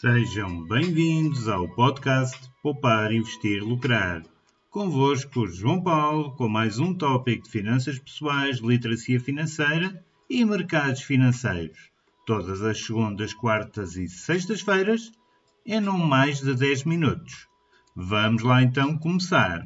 Sejam 0.00 0.64
bem-vindos 0.64 1.48
ao 1.48 1.68
podcast 1.68 2.50
Poupar, 2.60 3.12
Investir, 3.12 3.62
Lucrar. 3.62 4.22
Convosco, 4.68 5.46
João 5.46 5.82
Paulo, 5.82 6.34
com 6.34 6.48
mais 6.48 6.78
um 6.78 6.92
tópico 6.92 7.44
de 7.44 7.50
finanças 7.50 7.98
pessoais, 7.98 8.58
literacia 8.58 9.20
financeira 9.20 10.04
e 10.28 10.44
mercados 10.44 11.02
financeiros. 11.02 11.90
Todas 12.26 12.60
as 12.60 12.84
segundas, 12.84 13.32
quartas 13.32 13.96
e 13.96 14.08
sextas-feiras, 14.08 15.12
em 15.64 15.80
não 15.80 15.96
mais 15.96 16.40
de 16.40 16.54
10 16.54 16.84
minutos. 16.84 17.46
Vamos 17.94 18.42
lá 18.42 18.62
então 18.62 18.98
começar. 18.98 19.64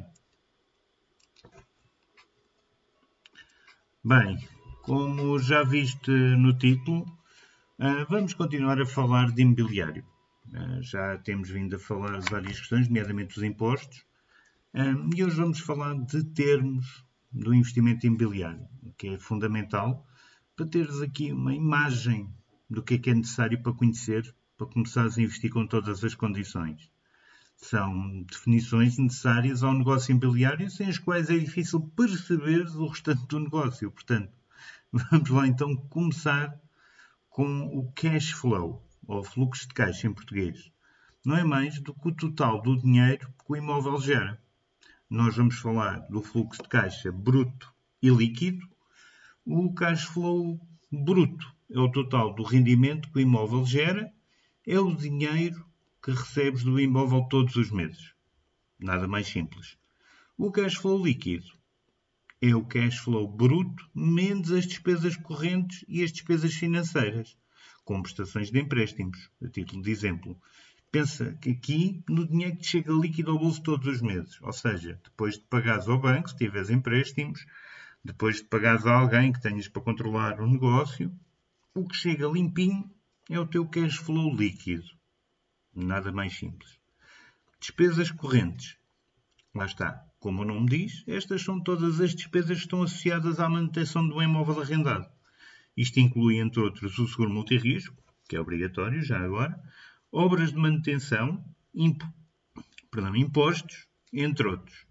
Bem, 4.05 4.37
como 4.83 5.39
já 5.39 5.63
viste 5.63 6.11
no 6.11 6.57
título, 6.57 7.05
ah, 7.79 8.05
vamos 8.07 8.33
continuar 8.35 8.79
a 8.79 8.85
falar 8.85 9.31
de 9.31 9.41
imobiliário. 9.41 10.05
Ah, 10.53 10.81
já 10.81 11.17
temos 11.17 11.49
vindo 11.49 11.75
a 11.75 11.79
falar 11.79 12.19
de 12.19 12.29
várias 12.29 12.59
questões, 12.59 12.87
nomeadamente 12.87 13.37
os 13.37 13.43
impostos, 13.43 14.03
ah, 14.73 14.95
e 15.15 15.23
hoje 15.23 15.35
vamos 15.35 15.59
falar 15.59 15.93
de 16.05 16.23
termos 16.23 17.05
do 17.31 17.53
investimento 17.53 18.07
imobiliário, 18.07 18.67
que 18.97 19.09
é 19.09 19.19
fundamental 19.19 20.07
para 20.55 20.65
teres 20.65 21.01
aqui 21.01 21.31
uma 21.31 21.53
imagem 21.53 22.33
do 22.69 22.81
que 22.81 22.95
é 22.95 22.97
que 22.97 23.09
é 23.09 23.13
necessário 23.13 23.61
para 23.61 23.73
conhecer, 23.73 24.35
para 24.57 24.67
começares 24.67 25.17
a 25.17 25.21
investir 25.21 25.51
com 25.51 25.65
todas 25.67 26.03
as 26.03 26.15
condições. 26.15 26.91
São 27.55 28.23
definições 28.23 28.97
necessárias 28.97 29.63
ao 29.63 29.73
negócio 29.73 30.11
imobiliário, 30.11 30.69
sem 30.69 30.87
as 30.87 30.97
quais 30.97 31.29
é 31.29 31.37
difícil 31.37 31.81
perceber 31.95 32.65
o 32.75 32.87
restante 32.87 33.25
do 33.27 33.39
negócio. 33.39 33.91
Portanto, 33.91 34.31
vamos 34.91 35.29
lá 35.29 35.47
então 35.47 35.75
começar 35.75 36.59
com 37.29 37.67
o 37.67 37.91
cash 37.93 38.31
flow, 38.31 38.88
ou 39.09 39.23
fluxo 39.23 39.67
de 39.67 39.73
caixa 39.73 40.05
em 40.05 40.13
português. 40.13 40.71
Não 41.25 41.35
é 41.35 41.43
mais 41.43 41.81
do 41.81 41.95
que 41.95 42.09
o 42.09 42.15
total 42.15 42.61
do 42.61 42.79
dinheiro 42.79 43.33
que 43.43 43.53
o 43.53 43.55
imóvel 43.55 43.99
gera. 43.99 44.39
Nós 45.09 45.35
vamos 45.35 45.55
falar 45.55 45.97
do 46.11 46.21
fluxo 46.21 46.61
de 46.61 46.69
caixa 46.69 47.11
bruto 47.11 47.73
e 48.03 48.09
líquido. 48.11 48.63
O 49.43 49.73
cash 49.73 50.03
flow 50.03 50.61
bruto 50.91 51.51
é 51.71 51.79
o 51.79 51.91
total 51.91 52.35
do 52.35 52.43
rendimento 52.43 53.11
que 53.11 53.17
o 53.17 53.21
imóvel 53.21 53.65
gera, 53.65 54.13
é 54.65 54.79
o 54.79 54.95
dinheiro 54.95 55.65
que 56.03 56.11
recebes 56.11 56.63
do 56.63 56.79
imóvel 56.79 57.23
todos 57.23 57.55
os 57.55 57.71
meses. 57.71 58.13
Nada 58.77 59.07
mais 59.07 59.27
simples. 59.27 59.75
O 60.37 60.51
cash 60.51 60.75
flow 60.75 61.03
líquido 61.03 61.51
é 62.39 62.53
o 62.53 62.63
cash 62.63 62.99
flow 62.99 63.27
bruto 63.27 63.89
menos 63.95 64.51
as 64.51 64.67
despesas 64.67 65.15
correntes 65.15 65.83
e 65.87 66.03
as 66.03 66.11
despesas 66.11 66.53
financeiras 66.53 67.35
com 67.89 68.03
prestações 68.03 68.51
de 68.51 68.59
empréstimos, 68.59 69.31
a 69.43 69.47
título 69.49 69.81
de 69.81 69.89
exemplo. 69.89 70.39
Pensa 70.91 71.33
que 71.41 71.49
aqui 71.49 72.03
no 72.07 72.27
dinheiro 72.27 72.55
que 72.55 72.61
te 72.61 72.67
chega 72.67 72.93
líquido 72.93 73.31
ao 73.31 73.39
bolso 73.39 73.63
todos 73.63 73.87
os 73.87 73.99
meses, 73.99 74.39
ou 74.43 74.53
seja, 74.53 75.01
depois 75.03 75.39
de 75.39 75.41
pagares 75.45 75.87
ao 75.87 75.99
banco, 75.99 76.29
se 76.29 76.37
tiveres 76.37 76.69
empréstimos, 76.69 77.47
depois 78.05 78.35
de 78.35 78.43
pagares 78.43 78.85
a 78.85 78.93
alguém 78.93 79.33
que 79.33 79.41
tenhas 79.41 79.67
para 79.67 79.81
controlar 79.81 80.39
o 80.39 80.47
negócio, 80.47 81.11
o 81.73 81.87
que 81.87 81.95
chega 81.95 82.27
limpinho 82.27 82.87
é 83.27 83.39
o 83.39 83.47
teu 83.47 83.65
cash 83.67 83.95
flow 83.95 84.35
líquido. 84.35 84.85
Nada 85.73 86.11
mais 86.11 86.37
simples. 86.37 86.77
Despesas 87.59 88.11
correntes. 88.11 88.77
Lá 89.55 89.65
está. 89.65 90.05
Como 90.19 90.43
o 90.43 90.45
nome 90.45 90.67
diz, 90.69 91.03
estas 91.07 91.41
são 91.41 91.59
todas 91.59 91.99
as 91.99 92.13
despesas 92.13 92.59
que 92.59 92.65
estão 92.65 92.83
associadas 92.83 93.39
à 93.39 93.49
manutenção 93.49 94.07
do 94.07 94.21
imóvel 94.21 94.61
arrendado. 94.61 95.09
Isto 95.79 96.01
inclui, 96.01 96.39
entre 96.39 96.59
outros, 96.59 96.99
o 96.99 97.07
seguro 97.07 97.29
multirrisco, 97.29 97.95
que 98.27 98.35
é 98.35 98.41
obrigatório 98.41 99.01
já 99.01 99.17
agora, 99.17 99.57
obras 100.11 100.51
de 100.51 100.57
manutenção, 100.57 101.41
imp... 101.73 102.03
Perdão, 102.91 103.15
impostos, 103.15 103.87
entre 104.11 104.45
outros. 104.45 104.85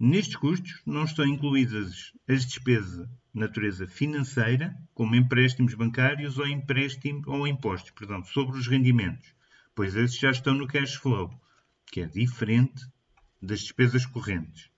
Nestes 0.00 0.36
custos 0.36 0.80
não 0.86 1.04
estão 1.04 1.26
incluídas 1.26 2.10
as 2.26 2.46
despesas 2.46 3.06
de 3.06 3.14
natureza 3.34 3.86
financeira, 3.86 4.74
como 4.94 5.14
empréstimos 5.14 5.74
bancários 5.74 6.38
ou, 6.38 6.46
empréstimo, 6.46 7.22
ou 7.26 7.46
impostos 7.46 7.90
perdão, 7.90 8.24
sobre 8.24 8.56
os 8.56 8.66
rendimentos, 8.66 9.34
pois 9.74 9.94
esses 9.94 10.18
já 10.18 10.30
estão 10.30 10.54
no 10.54 10.66
cash 10.66 10.94
flow, 10.94 11.38
que 11.92 12.00
é 12.00 12.06
diferente 12.06 12.82
das 13.42 13.60
despesas 13.60 14.06
correntes. 14.06 14.70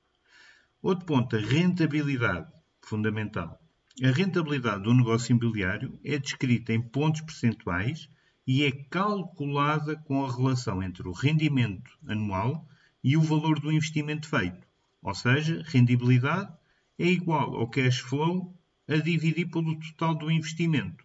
Outro 0.82 1.06
ponto, 1.06 1.36
a 1.36 1.38
rentabilidade, 1.38 2.50
fundamental. 2.82 3.60
A 4.04 4.10
rentabilidade 4.10 4.82
do 4.82 4.92
negócio 4.92 5.32
imobiliário 5.32 5.98
é 6.04 6.18
descrita 6.18 6.70
em 6.70 6.82
pontos 6.82 7.22
percentuais 7.22 8.10
e 8.46 8.62
é 8.62 8.70
calculada 8.70 9.96
com 9.96 10.22
a 10.22 10.30
relação 10.30 10.82
entre 10.82 11.08
o 11.08 11.12
rendimento 11.12 11.90
anual 12.06 12.68
e 13.02 13.16
o 13.16 13.22
valor 13.22 13.58
do 13.58 13.72
investimento 13.72 14.28
feito. 14.28 14.68
Ou 15.00 15.14
seja, 15.14 15.62
rendibilidade 15.68 16.52
é 16.98 17.06
igual 17.06 17.56
ao 17.56 17.70
cash 17.70 18.00
flow 18.00 18.54
a 18.86 18.96
dividir 18.96 19.50
pelo 19.50 19.80
total 19.80 20.14
do 20.14 20.30
investimento. 20.30 21.02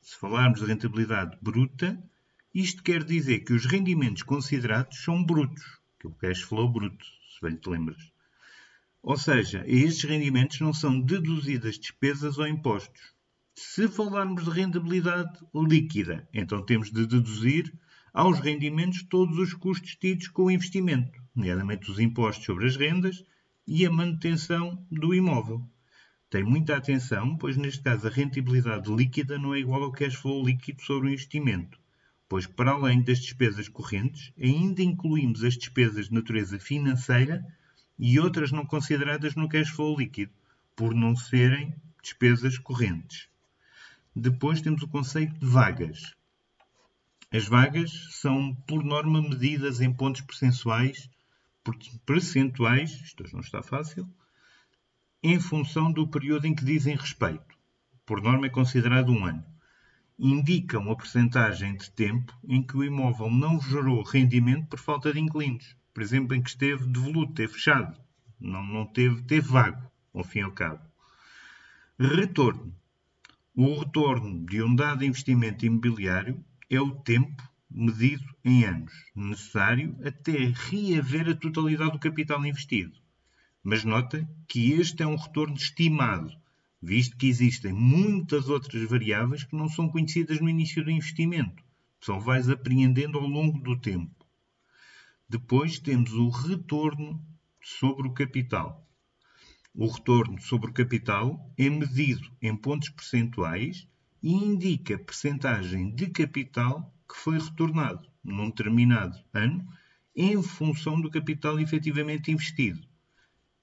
Se 0.00 0.16
falarmos 0.16 0.60
de 0.60 0.66
rentabilidade 0.66 1.36
bruta, 1.42 2.00
isto 2.54 2.84
quer 2.84 3.02
dizer 3.02 3.40
que 3.40 3.52
os 3.52 3.66
rendimentos 3.66 4.22
considerados 4.22 5.02
são 5.02 5.24
brutos, 5.24 5.80
que 5.98 6.06
é 6.06 6.10
o 6.10 6.14
cash 6.14 6.42
flow 6.42 6.68
bruto, 6.68 7.04
se 7.04 7.40
bem 7.42 7.56
te 7.56 7.68
lembras. 7.68 8.12
Ou 9.02 9.16
seja, 9.16 9.64
estes 9.66 10.04
rendimentos 10.04 10.60
não 10.60 10.74
são 10.74 11.00
deduzidas 11.00 11.78
despesas 11.78 12.36
ou 12.36 12.46
impostos. 12.46 13.14
Se 13.54 13.88
falarmos 13.88 14.44
de 14.44 14.50
rentabilidade 14.50 15.38
líquida, 15.54 16.28
então 16.34 16.64
temos 16.64 16.90
de 16.90 17.06
deduzir 17.06 17.72
aos 18.12 18.40
rendimentos 18.40 19.02
todos 19.04 19.38
os 19.38 19.54
custos 19.54 19.96
tidos 19.96 20.28
com 20.28 20.44
o 20.44 20.50
investimento, 20.50 21.18
nomeadamente 21.34 21.90
os 21.90 21.98
impostos 21.98 22.44
sobre 22.44 22.66
as 22.66 22.76
rendas 22.76 23.24
e 23.66 23.86
a 23.86 23.90
manutenção 23.90 24.86
do 24.90 25.14
imóvel. 25.14 25.66
Tem 26.28 26.44
muita 26.44 26.76
atenção, 26.76 27.36
pois 27.36 27.56
neste 27.56 27.82
caso 27.82 28.06
a 28.06 28.10
rentabilidade 28.10 28.94
líquida 28.94 29.38
não 29.38 29.54
é 29.54 29.60
igual 29.60 29.82
ao 29.82 29.92
cash 29.92 30.14
flow 30.14 30.44
líquido 30.44 30.82
sobre 30.82 31.08
o 31.08 31.12
investimento, 31.12 31.78
pois 32.28 32.46
para 32.46 32.72
além 32.72 33.02
das 33.02 33.20
despesas 33.20 33.68
correntes, 33.68 34.32
ainda 34.38 34.82
incluímos 34.82 35.42
as 35.42 35.56
despesas 35.56 36.08
de 36.08 36.14
natureza 36.14 36.58
financeira 36.58 37.44
e 38.02 38.18
outras 38.18 38.50
não 38.50 38.64
consideradas 38.64 39.34
no 39.34 39.46
cash 39.46 39.68
flow 39.68 39.94
líquido, 39.98 40.32
por 40.74 40.94
não 40.94 41.14
serem 41.14 41.74
despesas 42.02 42.56
correntes. 42.56 43.28
Depois 44.16 44.62
temos 44.62 44.82
o 44.82 44.88
conceito 44.88 45.38
de 45.38 45.44
vagas. 45.44 46.16
As 47.30 47.46
vagas 47.46 48.08
são, 48.12 48.54
por 48.66 48.82
norma, 48.82 49.20
medidas 49.20 49.82
em 49.82 49.92
pontos 49.92 50.22
percentuais, 50.22 51.10
percentuais, 52.06 52.90
isto 53.02 53.22
não 53.34 53.40
está 53.40 53.62
fácil, 53.62 54.08
em 55.22 55.38
função 55.38 55.92
do 55.92 56.08
período 56.08 56.46
em 56.46 56.54
que 56.54 56.64
dizem 56.64 56.96
respeito. 56.96 57.54
Por 58.06 58.22
norma 58.22 58.46
é 58.46 58.50
considerado 58.50 59.12
um 59.12 59.26
ano. 59.26 59.44
Indicam 60.18 60.90
a 60.90 60.96
percentagem 60.96 61.76
de 61.76 61.90
tempo 61.90 62.34
em 62.48 62.62
que 62.62 62.78
o 62.78 62.82
imóvel 62.82 63.30
não 63.30 63.60
gerou 63.60 64.02
rendimento 64.02 64.68
por 64.68 64.78
falta 64.78 65.12
de 65.12 65.20
inquilinos 65.20 65.76
por 65.92 66.02
exemplo, 66.02 66.34
em 66.34 66.42
que 66.42 66.50
esteve 66.50 66.86
devoluto, 66.86 67.32
esteve 67.32 67.52
fechado, 67.52 68.00
não, 68.38 68.64
não 68.64 68.86
teve, 68.86 69.22
teve 69.22 69.46
vago, 69.46 69.90
ao 70.14 70.24
fim 70.24 70.40
e 70.40 70.42
ao 70.42 70.52
cabo. 70.52 70.80
Retorno. 71.98 72.74
O 73.54 73.80
retorno 73.80 74.46
de 74.46 74.62
um 74.62 74.74
dado 74.74 75.04
investimento 75.04 75.66
imobiliário 75.66 76.42
é 76.70 76.80
o 76.80 76.92
tempo 76.92 77.42
medido 77.70 78.24
em 78.44 78.64
anos 78.64 78.92
necessário 79.14 79.96
até 80.04 80.52
reaver 80.54 81.28
a 81.28 81.36
totalidade 81.36 81.92
do 81.92 81.98
capital 81.98 82.44
investido. 82.44 82.96
Mas 83.62 83.84
nota 83.84 84.28
que 84.48 84.72
este 84.72 85.02
é 85.02 85.06
um 85.06 85.16
retorno 85.16 85.54
estimado, 85.54 86.32
visto 86.80 87.16
que 87.16 87.28
existem 87.28 87.72
muitas 87.72 88.48
outras 88.48 88.88
variáveis 88.88 89.44
que 89.44 89.54
não 89.54 89.68
são 89.68 89.88
conhecidas 89.88 90.40
no 90.40 90.48
início 90.48 90.82
do 90.82 90.90
investimento. 90.90 91.62
Só 92.00 92.18
vais 92.18 92.48
apreendendo 92.48 93.18
ao 93.18 93.26
longo 93.26 93.60
do 93.60 93.78
tempo. 93.78 94.19
Depois 95.30 95.78
temos 95.78 96.12
o 96.14 96.28
retorno 96.28 97.24
sobre 97.62 98.08
o 98.08 98.12
capital. 98.12 98.84
O 99.72 99.86
retorno 99.86 100.40
sobre 100.40 100.70
o 100.72 100.74
capital 100.74 101.54
é 101.56 101.70
medido 101.70 102.28
em 102.42 102.56
pontos 102.56 102.88
percentuais 102.88 103.86
e 104.20 104.32
indica 104.32 104.96
a 104.96 104.98
percentagem 104.98 105.94
de 105.94 106.08
capital 106.08 106.92
que 107.08 107.16
foi 107.16 107.38
retornado 107.38 108.10
num 108.24 108.48
determinado 108.48 109.16
ano 109.32 109.64
em 110.16 110.42
função 110.42 111.00
do 111.00 111.08
capital 111.08 111.60
efetivamente 111.60 112.32
investido. 112.32 112.84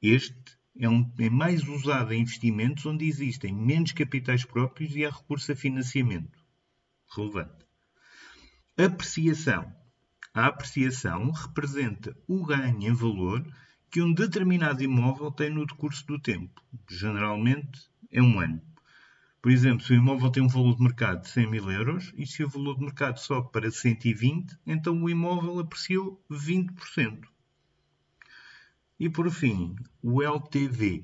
Este 0.02 0.58
é, 0.80 0.88
um, 0.88 1.12
é 1.19 1.30
mais 1.30 1.68
usado 1.68 2.14
em 2.14 2.22
investimentos 2.22 2.86
onde 2.86 3.06
existem 3.06 3.54
menos 3.54 3.92
capitais 3.92 4.46
próprios 4.46 4.96
e 4.96 5.04
há 5.04 5.10
recurso 5.10 5.52
a 5.52 5.56
financiamento. 5.58 6.40
Relevante. 7.14 7.66
Apreciação 8.78 9.75
a 10.38 10.45
apreciação 10.45 11.31
representa 11.31 12.16
o 12.28 12.45
ganho 12.45 12.84
em 12.84 12.94
valor 12.94 13.44
que 13.89 14.04
um 14.04 14.13
determinado 14.13 14.84
imóvel 14.84 15.31
tem 15.31 15.50
no 15.50 15.66
decurso 15.66 16.06
do 16.06 16.19
tempo. 16.19 16.62
Geralmente 16.88 17.89
é 18.12 18.22
um 18.22 18.39
ano. 18.39 18.62
Por 19.42 19.51
exemplo, 19.51 19.84
se 19.84 19.94
o 19.94 19.95
imóvel 19.95 20.30
tem 20.30 20.44
um 20.44 20.48
valor 20.48 20.75
de 20.75 20.84
mercado 20.84 21.24
de 21.24 21.30
100 21.30 21.50
mil 21.50 21.72
euros 21.72 22.13
e 22.16 22.28
se 22.28 22.44
o 22.44 22.50
valor 22.50 22.75
de 22.75 22.81
mercado 22.81 23.18
sobe 23.18 23.51
para 23.51 23.72
120, 23.72 24.56
então 24.68 25.01
o 25.01 25.10
imóvel 25.10 25.57
apreciou 25.57 26.24
20%. 26.30 27.24
E 29.00 29.10
por 29.10 29.31
fim, 29.31 29.75
o 30.04 30.22
LTV. 30.22 31.04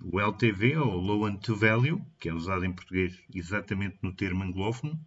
O 0.00 0.20
LTV, 0.20 0.76
ou 0.76 1.00
Loan 1.00 1.34
to 1.34 1.56
Value, 1.56 2.00
que 2.20 2.28
é 2.28 2.32
usado 2.32 2.64
em 2.64 2.72
português 2.72 3.20
exatamente 3.34 3.98
no 4.02 4.14
termo 4.14 4.44
anglófono, 4.44 5.04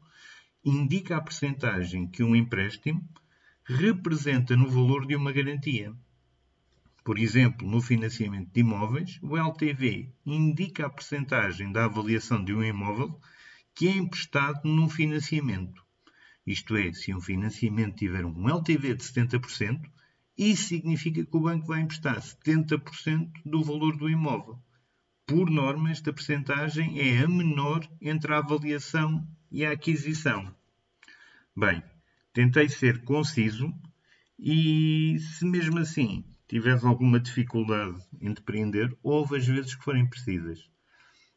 indica 0.62 1.16
a 1.16 1.22
percentagem 1.22 2.06
que 2.06 2.22
um 2.22 2.36
empréstimo 2.36 3.02
representa 3.66 4.56
no 4.56 4.70
valor 4.70 5.06
de 5.06 5.16
uma 5.16 5.32
garantia. 5.32 5.94
Por 7.04 7.18
exemplo, 7.18 7.68
no 7.68 7.82
financiamento 7.82 8.52
de 8.52 8.60
imóveis, 8.60 9.20
o 9.22 9.36
LTV 9.36 10.14
indica 10.26 10.86
a 10.86 10.90
percentagem 10.90 11.72
da 11.72 11.86
avaliação 11.86 12.44
de 12.44 12.54
um 12.54 12.64
imóvel 12.64 13.20
que 13.74 13.88
é 13.88 13.92
emprestado 13.92 14.62
num 14.68 14.90
financiamento. 14.90 15.84
Isto 16.46 16.76
é, 16.76 16.92
se 16.94 17.14
um 17.14 17.22
financiamento 17.22 17.96
tiver 17.96 18.26
um 18.26 18.50
LTV 18.50 18.96
de 18.96 19.04
70%, 19.04 19.90
isso 20.38 20.70
significa 20.70 21.24
que 21.24 21.38
o 21.38 21.42
banco 21.42 21.68
vai 21.68 21.82
emprestar 21.82 22.20
70% 22.20 23.32
do 23.46 23.64
valor 23.64 23.96
do 23.96 24.10
imóvel. 24.10 24.60
Por 25.26 25.50
norma, 25.50 25.92
esta 25.92 26.12
percentagem 26.12 27.00
é 27.00 27.24
a 27.24 27.28
menor 27.28 27.88
entre 28.02 28.34
a 28.34 28.40
avaliação 28.40 29.28
e 29.52 29.66
a 29.66 29.72
aquisição. 29.72 30.54
Bem, 31.56 31.84
tentei 32.34 32.70
ser 32.70 33.04
conciso 33.04 33.74
e, 34.40 35.18
se 35.20 35.46
mesmo 35.46 35.80
assim 35.80 36.26
tiveres 36.48 36.84
alguma 36.84 37.20
dificuldade 37.20 37.98
em 38.20 38.34
depreender, 38.34 38.96
houve 39.02 39.38
as 39.38 39.48
vezes 39.48 39.76
que 39.76 39.84
forem 39.84 40.06
precisas. 40.10 40.70